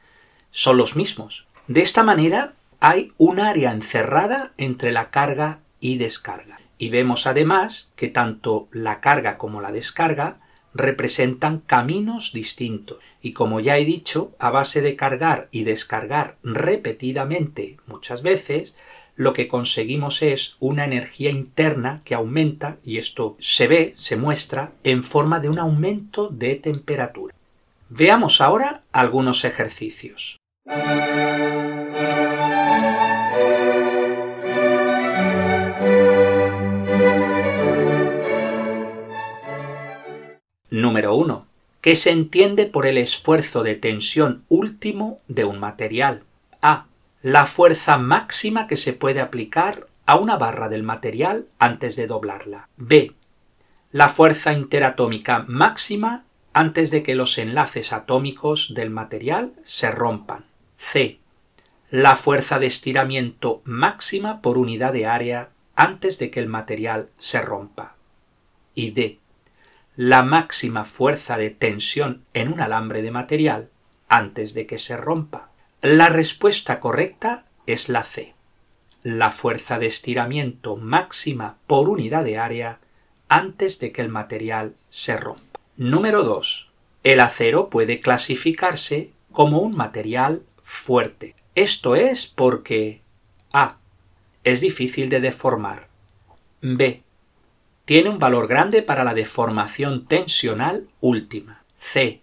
son 0.51 0.77
los 0.77 0.95
mismos. 0.95 1.47
De 1.67 1.81
esta 1.81 2.03
manera 2.03 2.53
hay 2.79 3.13
un 3.17 3.39
área 3.39 3.71
encerrada 3.71 4.51
entre 4.57 4.91
la 4.91 5.09
carga 5.09 5.61
y 5.79 5.97
descarga. 5.97 6.61
Y 6.77 6.89
vemos 6.89 7.25
además 7.25 7.93
que 7.95 8.09
tanto 8.09 8.67
la 8.71 9.01
carga 9.01 9.39
como 9.39 9.59
la 9.59 9.71
descarga 9.71 10.37
representan 10.73 11.59
caminos 11.59 12.33
distintos. 12.33 12.99
Y 13.21 13.33
como 13.33 13.59
ya 13.59 13.77
he 13.77 13.85
dicho, 13.85 14.31
a 14.39 14.49
base 14.49 14.81
de 14.81 14.95
cargar 14.95 15.47
y 15.51 15.63
descargar 15.63 16.37
repetidamente 16.43 17.77
muchas 17.85 18.21
veces, 18.23 18.75
lo 19.15 19.33
que 19.33 19.47
conseguimos 19.47 20.21
es 20.21 20.55
una 20.59 20.85
energía 20.85 21.29
interna 21.29 22.01
que 22.05 22.15
aumenta, 22.15 22.77
y 22.83 22.97
esto 22.97 23.35
se 23.39 23.67
ve, 23.67 23.93
se 23.97 24.15
muestra, 24.15 24.71
en 24.83 25.03
forma 25.03 25.39
de 25.39 25.49
un 25.49 25.59
aumento 25.59 26.29
de 26.29 26.55
temperatura. 26.55 27.35
Veamos 27.89 28.41
ahora 28.41 28.83
algunos 28.91 29.43
ejercicios. 29.43 30.37
Número 40.71 41.15
1. 41.15 41.47
Que 41.81 41.97
se 41.97 42.11
entiende 42.11 42.65
por 42.65 42.87
el 42.87 42.97
esfuerzo 42.97 43.61
de 43.61 43.75
tensión 43.75 44.45
último 44.47 45.19
de 45.27 45.43
un 45.43 45.59
material. 45.59 46.23
A. 46.61 46.85
La 47.21 47.45
fuerza 47.45 47.97
máxima 47.97 48.67
que 48.67 48.77
se 48.77 48.93
puede 48.93 49.19
aplicar 49.19 49.87
a 50.05 50.15
una 50.15 50.37
barra 50.37 50.69
del 50.69 50.83
material 50.83 51.45
antes 51.59 51.97
de 51.97 52.07
doblarla. 52.07 52.69
B. 52.77 53.11
La 53.91 54.07
fuerza 54.07 54.53
interatómica 54.53 55.43
máxima 55.45 56.23
antes 56.53 56.89
de 56.89 57.03
que 57.03 57.15
los 57.15 57.37
enlaces 57.37 57.91
atómicos 57.91 58.73
del 58.73 58.91
material 58.91 59.51
se 59.63 59.91
rompan. 59.91 60.45
C. 60.77 61.19
La 61.89 62.15
fuerza 62.15 62.59
de 62.59 62.67
estiramiento 62.67 63.61
máxima 63.65 64.41
por 64.41 64.57
unidad 64.57 64.93
de 64.93 65.05
área 65.05 65.49
antes 65.75 66.17
de 66.17 66.31
que 66.31 66.39
el 66.39 66.47
material 66.47 67.09
se 67.19 67.41
rompa. 67.41 67.97
Y 68.73 68.91
D. 68.91 69.20
La 69.97 70.23
máxima 70.23 70.85
fuerza 70.85 71.37
de 71.37 71.49
tensión 71.49 72.23
en 72.33 72.53
un 72.53 72.61
alambre 72.61 73.01
de 73.01 73.11
material 73.11 73.69
antes 74.07 74.53
de 74.53 74.65
que 74.65 74.77
se 74.77 74.95
rompa. 74.95 75.49
La 75.81 76.07
respuesta 76.07 76.79
correcta 76.79 77.45
es 77.67 77.89
la 77.89 78.03
C. 78.03 78.33
La 79.03 79.31
fuerza 79.31 79.79
de 79.79 79.87
estiramiento 79.87 80.77
máxima 80.77 81.57
por 81.67 81.89
unidad 81.89 82.23
de 82.23 82.37
área 82.37 82.79
antes 83.27 83.79
de 83.79 83.91
que 83.91 84.01
el 84.01 84.09
material 84.09 84.75
se 84.89 85.17
rompa. 85.17 85.59
Número 85.75 86.23
2. 86.23 86.71
El 87.03 87.19
acero 87.19 87.69
puede 87.69 87.99
clasificarse 87.99 89.11
como 89.31 89.59
un 89.59 89.75
material 89.75 90.43
fuerte. 90.61 91.35
Esto 91.55 91.95
es 91.95 92.27
porque 92.27 93.01
A. 93.51 93.77
Es 94.45 94.61
difícil 94.61 95.09
de 95.09 95.19
deformar. 95.19 95.89
B. 96.61 97.03
Tiene 97.91 98.09
un 98.09 98.19
valor 98.19 98.47
grande 98.47 98.83
para 98.83 99.03
la 99.03 99.13
deformación 99.13 100.05
tensional 100.05 100.87
última. 101.01 101.65
C. 101.75 102.21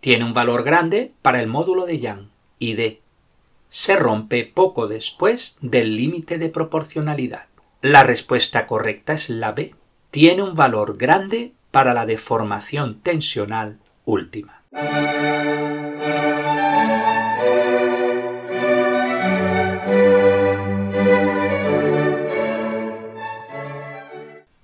Tiene 0.00 0.26
un 0.26 0.34
valor 0.34 0.64
grande 0.64 1.14
para 1.22 1.40
el 1.40 1.46
módulo 1.46 1.86
de 1.86 1.98
Young. 1.98 2.26
Y 2.58 2.74
D. 2.74 3.00
Se 3.70 3.96
rompe 3.96 4.44
poco 4.44 4.88
después 4.88 5.56
del 5.62 5.96
límite 5.96 6.36
de 6.36 6.50
proporcionalidad. 6.50 7.46
La 7.80 8.02
respuesta 8.02 8.66
correcta 8.66 9.14
es 9.14 9.30
la 9.30 9.52
B. 9.52 9.74
Tiene 10.10 10.42
un 10.42 10.52
valor 10.52 10.98
grande 10.98 11.54
para 11.70 11.94
la 11.94 12.04
deformación 12.04 13.00
tensional 13.00 13.78
última. 14.04 14.62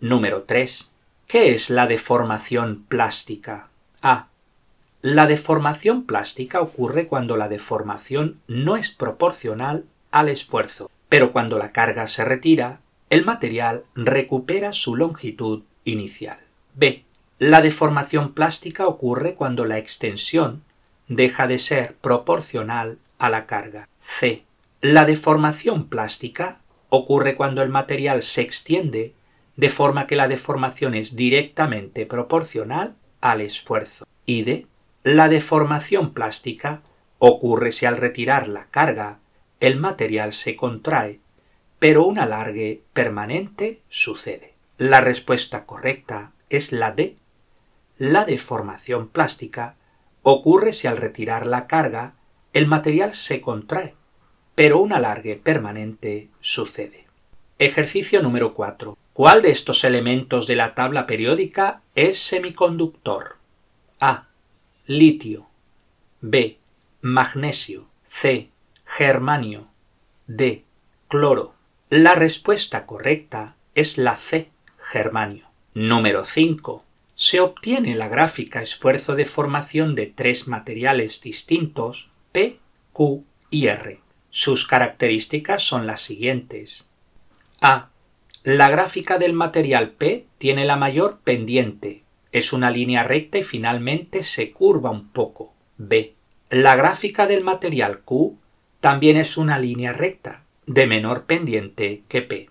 Número 0.00 0.44
3. 0.44 0.92
¿Qué 1.26 1.52
es 1.52 1.70
la 1.70 1.88
deformación 1.88 2.84
plástica? 2.86 3.68
A. 4.00 4.28
La 5.02 5.26
deformación 5.26 6.04
plástica 6.04 6.60
ocurre 6.60 7.08
cuando 7.08 7.36
la 7.36 7.48
deformación 7.48 8.38
no 8.46 8.76
es 8.76 8.92
proporcional 8.92 9.86
al 10.12 10.28
esfuerzo, 10.28 10.88
pero 11.08 11.32
cuando 11.32 11.58
la 11.58 11.72
carga 11.72 12.06
se 12.06 12.24
retira, 12.24 12.78
el 13.10 13.24
material 13.24 13.86
recupera 13.96 14.72
su 14.72 14.94
longitud 14.94 15.64
inicial. 15.82 16.38
B. 16.76 17.04
La 17.40 17.60
deformación 17.60 18.34
plástica 18.34 18.86
ocurre 18.86 19.34
cuando 19.34 19.64
la 19.64 19.78
extensión 19.78 20.62
deja 21.08 21.48
de 21.48 21.58
ser 21.58 21.96
proporcional 21.96 22.98
a 23.18 23.30
la 23.30 23.46
carga. 23.46 23.88
C. 24.00 24.44
La 24.80 25.04
deformación 25.04 25.88
plástica 25.88 26.60
ocurre 26.88 27.34
cuando 27.34 27.62
el 27.62 27.68
material 27.68 28.22
se 28.22 28.42
extiende 28.42 29.14
de 29.58 29.68
forma 29.68 30.06
que 30.06 30.16
la 30.16 30.26
deformación 30.26 30.94
es 30.94 31.16
directamente 31.16 32.06
proporcional 32.06 32.96
al 33.20 33.42
esfuerzo. 33.42 34.06
Y 34.24 34.44
D. 34.44 34.66
La 35.02 35.28
deformación 35.28 36.14
plástica 36.14 36.80
ocurre 37.18 37.70
si 37.70 37.84
al 37.84 37.98
retirar 37.98 38.48
la 38.48 38.68
carga 38.68 39.18
el 39.60 39.76
material 39.76 40.32
se 40.32 40.56
contrae, 40.56 41.20
pero 41.78 42.06
un 42.06 42.18
alargue 42.18 42.82
permanente 42.94 43.82
sucede. 43.90 44.54
La 44.78 45.02
respuesta 45.02 45.66
correcta 45.66 46.32
es 46.48 46.72
la 46.72 46.92
D 46.92 47.18
la 47.98 48.24
deformación 48.24 49.08
plástica 49.08 49.74
ocurre 50.22 50.72
si 50.72 50.86
al 50.86 50.96
retirar 50.96 51.46
la 51.46 51.66
carga 51.66 52.14
el 52.52 52.68
material 52.68 53.12
se 53.12 53.40
contrae, 53.40 53.96
pero 54.54 54.78
un 54.78 54.92
alargue 54.92 55.34
permanente 55.34 56.28
sucede. 56.38 57.06
Ejercicio 57.58 58.22
número 58.22 58.54
4. 58.54 58.96
¿Cuál 59.18 59.42
de 59.42 59.50
estos 59.50 59.82
elementos 59.82 60.46
de 60.46 60.54
la 60.54 60.76
tabla 60.76 61.04
periódica 61.04 61.82
es 61.96 62.20
semiconductor? 62.20 63.38
A. 63.98 64.28
Litio. 64.86 65.48
B. 66.20 66.60
Magnesio. 67.00 67.88
C. 68.04 68.50
Germanio. 68.84 69.72
D. 70.28 70.62
Cloro. 71.08 71.56
La 71.90 72.14
respuesta 72.14 72.86
correcta 72.86 73.56
es 73.74 73.98
la 73.98 74.14
C. 74.14 74.52
Germanio. 74.78 75.48
Número 75.74 76.24
5 76.24 76.84
se 77.16 77.40
obtiene 77.40 77.96
la 77.96 78.06
gráfica 78.06 78.62
esfuerzo 78.62 79.16
de 79.16 79.24
formación 79.24 79.96
de 79.96 80.06
tres 80.06 80.46
materiales 80.46 81.20
distintos 81.20 82.12
P, 82.30 82.60
Q 82.92 83.24
y 83.50 83.66
R. 83.66 84.00
Sus 84.30 84.64
características 84.64 85.64
son 85.64 85.88
las 85.88 86.02
siguientes. 86.02 86.88
A. 87.60 87.90
La 88.50 88.70
gráfica 88.70 89.18
del 89.18 89.34
material 89.34 89.90
P 89.90 90.24
tiene 90.38 90.64
la 90.64 90.76
mayor 90.76 91.18
pendiente, 91.22 92.04
es 92.32 92.54
una 92.54 92.70
línea 92.70 93.04
recta 93.04 93.36
y 93.36 93.42
finalmente 93.42 94.22
se 94.22 94.52
curva 94.52 94.90
un 94.90 95.10
poco. 95.10 95.52
B. 95.76 96.14
La 96.48 96.74
gráfica 96.74 97.26
del 97.26 97.44
material 97.44 98.00
Q 98.06 98.38
también 98.80 99.18
es 99.18 99.36
una 99.36 99.58
línea 99.58 99.92
recta, 99.92 100.44
de 100.64 100.86
menor 100.86 101.24
pendiente 101.24 102.04
que 102.08 102.22
P. 102.22 102.48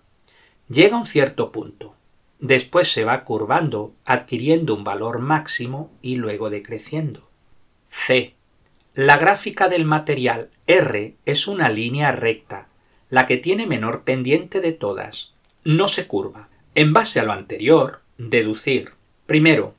Llega 0.68 0.94
a 0.94 1.00
un 1.00 1.04
cierto 1.04 1.50
punto. 1.50 1.96
Después 2.38 2.92
se 2.92 3.04
va 3.04 3.24
curvando, 3.24 3.92
adquiriendo 4.04 4.76
un 4.76 4.84
valor 4.84 5.18
máximo 5.18 5.90
y 6.00 6.14
luego 6.14 6.48
decreciendo. 6.48 7.28
C. 7.88 8.36
La 8.94 9.16
gráfica 9.16 9.68
del 9.68 9.84
material 9.84 10.50
R 10.68 11.16
es 11.26 11.48
una 11.48 11.68
línea 11.68 12.12
recta, 12.12 12.68
la 13.10 13.26
que 13.26 13.36
tiene 13.36 13.66
menor 13.66 14.04
pendiente 14.04 14.60
de 14.60 14.70
todas. 14.70 15.34
No 15.68 15.86
se 15.86 16.06
curva. 16.06 16.48
En 16.74 16.94
base 16.94 17.20
a 17.20 17.24
lo 17.24 17.32
anterior, 17.32 18.00
deducir. 18.16 18.92
Primero, 19.26 19.74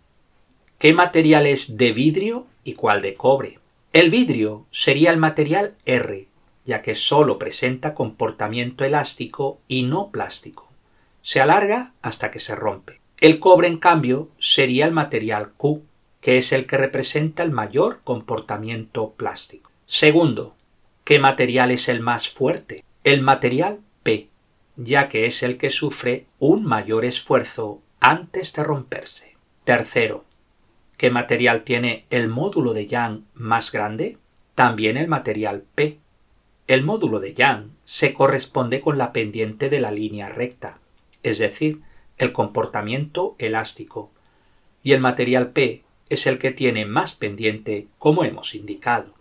¿qué 0.77 0.93
material 0.93 1.47
es 1.47 1.77
de 1.77 1.91
vidrio 1.93 2.45
y 2.63 2.73
cuál 2.73 3.01
de 3.01 3.15
cobre? 3.15 3.57
El 3.91 4.11
vidrio 4.11 4.67
sería 4.69 5.09
el 5.09 5.17
material 5.17 5.75
R, 5.85 6.27
ya 6.63 6.83
que 6.83 6.93
sólo 6.93 7.39
presenta 7.39 7.95
comportamiento 7.95 8.85
elástico 8.85 9.59
y 9.67 9.81
no 9.81 10.11
plástico 10.11 10.69
se 11.21 11.41
alarga 11.41 11.93
hasta 12.01 12.31
que 12.31 12.39
se 12.39 12.55
rompe. 12.55 12.99
El 13.19 13.39
cobre, 13.39 13.67
en 13.67 13.77
cambio, 13.77 14.29
sería 14.39 14.85
el 14.85 14.91
material 14.91 15.51
Q, 15.57 15.83
que 16.21 16.37
es 16.37 16.51
el 16.53 16.65
que 16.65 16.77
representa 16.77 17.43
el 17.43 17.51
mayor 17.51 18.01
comportamiento 18.03 19.11
plástico. 19.11 19.71
Segundo, 19.85 20.55
¿qué 21.03 21.19
material 21.19 21.71
es 21.71 21.89
el 21.89 21.99
más 21.99 22.29
fuerte? 22.29 22.83
El 23.03 23.21
material 23.21 23.79
ya 24.79 25.09
que 25.09 25.25
es 25.25 25.43
el 25.43 25.57
que 25.57 25.69
sufre 25.69 26.25
un 26.39 26.65
mayor 26.65 27.05
esfuerzo 27.05 27.81
antes 27.99 28.53
de 28.53 28.63
romperse. 28.63 29.35
Tercero, 29.63 30.25
¿qué 30.97 31.11
material 31.11 31.63
tiene 31.63 32.05
el 32.09 32.27
módulo 32.27 32.73
de 32.73 32.87
Young 32.87 33.21
más 33.35 33.71
grande? 33.71 34.17
También 34.55 34.97
el 34.97 35.07
material 35.07 35.63
P. 35.75 35.99
El 36.67 36.83
módulo 36.83 37.19
de 37.19 37.33
Young 37.33 37.69
se 37.83 38.13
corresponde 38.13 38.81
con 38.81 38.97
la 38.97 39.13
pendiente 39.13 39.69
de 39.69 39.79
la 39.79 39.91
línea 39.91 40.29
recta 40.29 40.79
es 41.23 41.37
decir, 41.37 41.81
el 42.17 42.31
comportamiento 42.31 43.35
elástico, 43.39 44.11
y 44.83 44.93
el 44.93 45.01
material 45.01 45.51
P 45.51 45.83
es 46.09 46.27
el 46.27 46.39
que 46.39 46.51
tiene 46.51 46.85
más 46.85 47.15
pendiente, 47.15 47.87
como 47.97 48.23
hemos 48.23 48.55
indicado. 48.55 49.13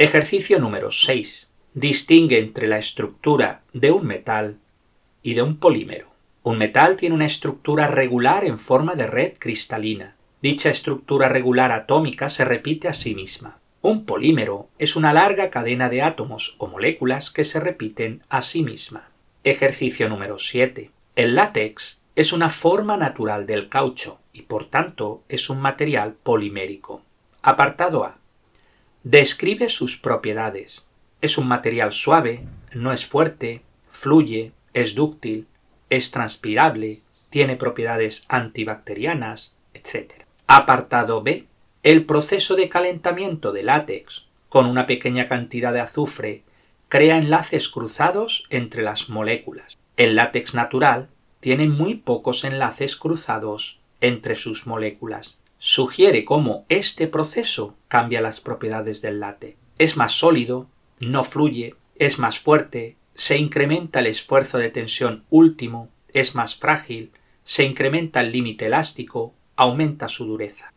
Ejercicio 0.00 0.58
número 0.58 0.90
6. 0.90 1.52
Distingue 1.74 2.38
entre 2.38 2.66
la 2.66 2.78
estructura 2.78 3.60
de 3.74 3.90
un 3.90 4.06
metal 4.06 4.56
y 5.22 5.34
de 5.34 5.42
un 5.42 5.58
polímero. 5.58 6.14
Un 6.42 6.56
metal 6.56 6.96
tiene 6.96 7.14
una 7.14 7.26
estructura 7.26 7.86
regular 7.86 8.46
en 8.46 8.58
forma 8.58 8.94
de 8.94 9.06
red 9.06 9.34
cristalina 9.38 10.16
Dicha 10.40 10.70
estructura 10.70 11.28
regular 11.28 11.70
atómica 11.70 12.30
se 12.30 12.46
repite 12.46 12.88
a 12.88 12.94
sí 12.94 13.14
misma. 13.14 13.58
Un 13.82 14.06
polímero 14.06 14.70
es 14.78 14.96
una 14.96 15.12
larga 15.12 15.50
cadena 15.50 15.90
de 15.90 16.00
átomos 16.00 16.56
o 16.56 16.66
moléculas 16.66 17.30
que 17.30 17.44
se 17.44 17.60
repiten 17.60 18.22
a 18.30 18.40
sí 18.40 18.62
misma. 18.62 19.10
Ejercicio 19.44 20.08
número 20.08 20.38
7. 20.38 20.90
El 21.14 21.34
látex 21.34 22.00
es 22.16 22.32
una 22.32 22.48
forma 22.48 22.96
natural 22.96 23.44
del 23.44 23.68
caucho 23.68 24.18
y 24.32 24.42
por 24.42 24.64
tanto 24.64 25.24
es 25.28 25.50
un 25.50 25.60
material 25.60 26.14
polimérico. 26.14 27.02
Apartado 27.42 28.04
A. 28.04 28.19
Describe 29.04 29.70
sus 29.70 29.96
propiedades. 29.96 30.90
Es 31.22 31.38
un 31.38 31.48
material 31.48 31.90
suave, 31.90 32.46
no 32.74 32.92
es 32.92 33.06
fuerte, 33.06 33.62
fluye, 33.90 34.52
es 34.74 34.94
dúctil, 34.94 35.46
es 35.88 36.10
transpirable, 36.10 37.00
tiene 37.30 37.56
propiedades 37.56 38.26
antibacterianas, 38.28 39.56
etc. 39.72 40.24
Apartado 40.46 41.22
B. 41.22 41.46
El 41.82 42.04
proceso 42.04 42.56
de 42.56 42.68
calentamiento 42.68 43.52
de 43.52 43.62
látex 43.62 44.26
con 44.50 44.66
una 44.66 44.84
pequeña 44.84 45.28
cantidad 45.28 45.72
de 45.72 45.80
azufre 45.80 46.42
crea 46.90 47.16
enlaces 47.16 47.70
cruzados 47.70 48.46
entre 48.50 48.82
las 48.82 49.08
moléculas. 49.08 49.78
El 49.96 50.14
látex 50.14 50.54
natural 50.54 51.08
tiene 51.40 51.68
muy 51.68 51.94
pocos 51.94 52.44
enlaces 52.44 52.96
cruzados 52.96 53.80
entre 54.02 54.34
sus 54.34 54.66
moléculas. 54.66 55.39
Sugiere 55.62 56.24
cómo 56.24 56.64
este 56.70 57.06
proceso 57.06 57.76
cambia 57.86 58.22
las 58.22 58.40
propiedades 58.40 59.02
del 59.02 59.20
látex. 59.20 59.58
Es 59.76 59.98
más 59.98 60.12
sólido, 60.12 60.70
no 61.00 61.22
fluye, 61.22 61.74
es 61.96 62.18
más 62.18 62.40
fuerte, 62.40 62.96
se 63.12 63.36
incrementa 63.36 63.98
el 63.98 64.06
esfuerzo 64.06 64.56
de 64.56 64.70
tensión 64.70 65.26
último, 65.28 65.90
es 66.14 66.34
más 66.34 66.54
frágil, 66.54 67.12
se 67.44 67.66
incrementa 67.66 68.22
el 68.22 68.32
límite 68.32 68.64
elástico, 68.64 69.34
aumenta 69.54 70.08
su 70.08 70.24
dureza. 70.24 70.72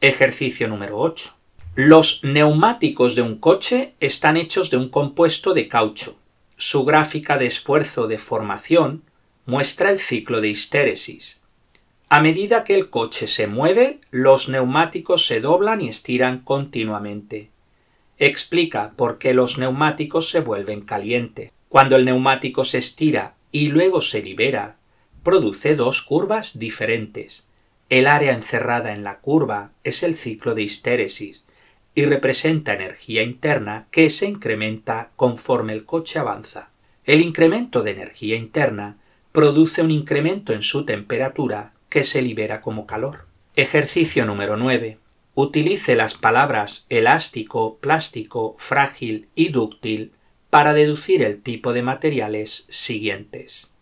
Ejercicio 0.00 0.68
número 0.68 0.96
8. 1.00 1.37
Los 1.80 2.24
neumáticos 2.24 3.14
de 3.14 3.22
un 3.22 3.38
coche 3.38 3.94
están 4.00 4.36
hechos 4.36 4.68
de 4.68 4.76
un 4.76 4.88
compuesto 4.88 5.54
de 5.54 5.68
caucho. 5.68 6.18
Su 6.56 6.84
gráfica 6.84 7.38
de 7.38 7.46
esfuerzo 7.46 8.08
de 8.08 8.18
formación 8.18 9.04
muestra 9.46 9.90
el 9.90 10.00
ciclo 10.00 10.40
de 10.40 10.48
histéresis. 10.48 11.40
A 12.08 12.20
medida 12.20 12.64
que 12.64 12.74
el 12.74 12.90
coche 12.90 13.28
se 13.28 13.46
mueve, 13.46 14.00
los 14.10 14.48
neumáticos 14.48 15.24
se 15.24 15.38
doblan 15.38 15.80
y 15.80 15.88
estiran 15.88 16.40
continuamente. 16.40 17.50
Explica 18.18 18.94
por 18.96 19.18
qué 19.18 19.32
los 19.32 19.56
neumáticos 19.56 20.30
se 20.30 20.40
vuelven 20.40 20.80
calientes. 20.80 21.52
Cuando 21.68 21.94
el 21.94 22.04
neumático 22.04 22.64
se 22.64 22.78
estira 22.78 23.36
y 23.52 23.68
luego 23.68 24.00
se 24.00 24.20
libera, 24.20 24.78
produce 25.22 25.76
dos 25.76 26.02
curvas 26.02 26.58
diferentes. 26.58 27.46
El 27.88 28.08
área 28.08 28.32
encerrada 28.32 28.92
en 28.92 29.04
la 29.04 29.20
curva 29.20 29.70
es 29.84 30.02
el 30.02 30.16
ciclo 30.16 30.56
de 30.56 30.62
histéresis 30.62 31.44
y 31.98 32.04
representa 32.04 32.74
energía 32.74 33.24
interna 33.24 33.88
que 33.90 34.08
se 34.08 34.26
incrementa 34.26 35.10
conforme 35.16 35.72
el 35.72 35.84
coche 35.84 36.20
avanza. 36.20 36.70
El 37.04 37.20
incremento 37.20 37.82
de 37.82 37.90
energía 37.90 38.36
interna 38.36 38.98
produce 39.32 39.82
un 39.82 39.90
incremento 39.90 40.52
en 40.52 40.62
su 40.62 40.84
temperatura 40.84 41.72
que 41.88 42.04
se 42.04 42.22
libera 42.22 42.60
como 42.60 42.86
calor. 42.86 43.26
Ejercicio 43.56 44.26
número 44.26 44.56
9. 44.56 44.98
Utilice 45.34 45.96
las 45.96 46.14
palabras 46.14 46.86
elástico, 46.88 47.78
plástico, 47.78 48.54
frágil 48.58 49.26
y 49.34 49.48
dúctil 49.48 50.12
para 50.50 50.74
deducir 50.74 51.24
el 51.24 51.42
tipo 51.42 51.72
de 51.72 51.82
materiales 51.82 52.64
siguientes. 52.68 53.74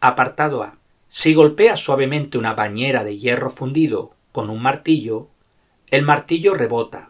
Apartado 0.00 0.62
A. 0.62 0.78
Si 1.08 1.34
golpeas 1.34 1.80
suavemente 1.80 2.38
una 2.38 2.54
bañera 2.54 3.02
de 3.02 3.18
hierro 3.18 3.50
fundido 3.50 4.14
con 4.30 4.50
un 4.50 4.62
martillo, 4.62 5.30
el 5.90 6.02
martillo 6.02 6.54
rebota. 6.54 7.09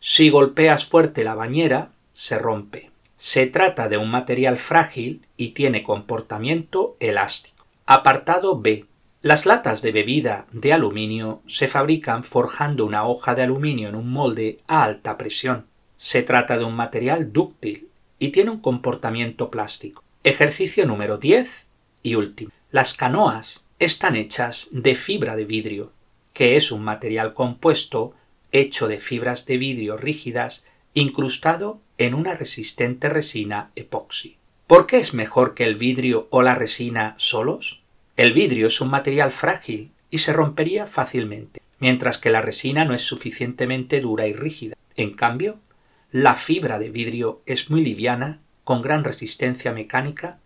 Si 0.00 0.30
golpeas 0.30 0.86
fuerte 0.86 1.24
la 1.24 1.34
bañera, 1.34 1.90
se 2.12 2.38
rompe. 2.38 2.90
Se 3.16 3.46
trata 3.46 3.88
de 3.88 3.98
un 3.98 4.10
material 4.10 4.56
frágil 4.56 5.26
y 5.36 5.48
tiene 5.48 5.82
comportamiento 5.82 6.96
elástico. 7.00 7.66
Apartado 7.84 8.60
B. 8.60 8.84
Las 9.22 9.44
latas 9.44 9.82
de 9.82 9.90
bebida 9.90 10.46
de 10.52 10.72
aluminio 10.72 11.42
se 11.48 11.66
fabrican 11.66 12.22
forjando 12.22 12.86
una 12.86 13.06
hoja 13.08 13.34
de 13.34 13.42
aluminio 13.42 13.88
en 13.88 13.96
un 13.96 14.12
molde 14.12 14.60
a 14.68 14.84
alta 14.84 15.18
presión. 15.18 15.66
Se 15.96 16.22
trata 16.22 16.56
de 16.56 16.64
un 16.64 16.76
material 16.76 17.32
dúctil 17.32 17.88
y 18.20 18.28
tiene 18.28 18.50
un 18.50 18.60
comportamiento 18.60 19.50
plástico. 19.50 20.04
Ejercicio 20.22 20.86
número 20.86 21.18
10 21.18 21.66
y 22.04 22.14
último. 22.14 22.52
Las 22.70 22.94
canoas 22.94 23.66
están 23.80 24.14
hechas 24.14 24.68
de 24.70 24.94
fibra 24.94 25.34
de 25.34 25.44
vidrio, 25.44 25.92
que 26.32 26.56
es 26.56 26.70
un 26.70 26.84
material 26.84 27.34
compuesto 27.34 28.14
hecho 28.52 28.88
de 28.88 28.98
fibras 28.98 29.46
de 29.46 29.58
vidrio 29.58 29.96
rígidas 29.96 30.64
incrustado 30.94 31.80
en 31.98 32.14
una 32.14 32.34
resistente 32.34 33.08
resina 33.08 33.70
epoxi. 33.76 34.38
¿Por 34.66 34.86
qué 34.86 34.98
es 34.98 35.14
mejor 35.14 35.54
que 35.54 35.64
el 35.64 35.76
vidrio 35.76 36.28
o 36.30 36.42
la 36.42 36.54
resina 36.54 37.14
solos? 37.18 37.82
El 38.16 38.32
vidrio 38.32 38.66
es 38.66 38.80
un 38.80 38.90
material 38.90 39.30
frágil 39.30 39.92
y 40.10 40.18
se 40.18 40.32
rompería 40.32 40.86
fácilmente, 40.86 41.60
mientras 41.78 42.18
que 42.18 42.30
la 42.30 42.42
resina 42.42 42.84
no 42.84 42.94
es 42.94 43.02
suficientemente 43.02 44.00
dura 44.00 44.26
y 44.26 44.32
rígida. 44.32 44.76
En 44.96 45.12
cambio, 45.12 45.60
la 46.10 46.34
fibra 46.34 46.78
de 46.78 46.90
vidrio 46.90 47.42
es 47.46 47.70
muy 47.70 47.82
liviana, 47.82 48.40
con 48.64 48.82
gran 48.82 49.04
resistencia 49.04 49.72
mecánica 49.72 50.40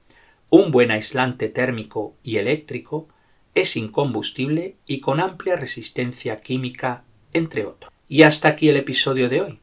un 0.55 0.71
buen 0.71 0.91
aislante 0.91 1.49
térmico 1.49 2.15
y 2.23 2.37
eléctrico, 2.37 3.09
es 3.55 3.75
incombustible 3.75 4.77
y 4.85 5.01
con 5.01 5.19
amplia 5.19 5.57
resistencia 5.57 6.43
química, 6.43 7.05
entre 7.33 7.66
otros. 7.66 7.92
Y 8.09 8.23
hasta 8.23 8.49
aquí 8.49 8.68
el 8.68 8.77
episodio 8.77 9.29
de 9.29 9.40
hoy. 9.40 9.59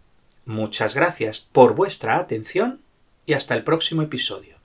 Muchas 0.46 0.96
gracias 0.96 1.40
por 1.40 1.76
vuestra 1.76 2.18
atención 2.18 2.82
y 3.26 3.34
hasta 3.34 3.54
el 3.54 3.64
próximo 3.64 4.02
episodio. 4.02 4.56